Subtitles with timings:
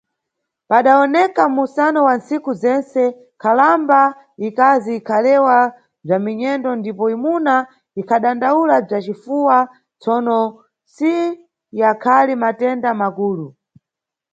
[0.69, 3.99] Padawoneka mʼmusano wa nntsiku zentse, nkhalamba
[4.47, 5.57] ikazi ikhalewa
[6.05, 7.55] bza minyendo ndipo imuna
[7.99, 9.57] ikhadandawula bza cifuwa,
[10.01, 10.39] tsono
[10.95, 11.13] si
[11.79, 13.47] yakhali matenda makulu.